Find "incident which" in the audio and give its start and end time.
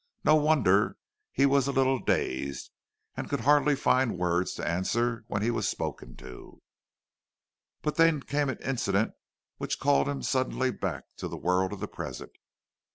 8.63-9.79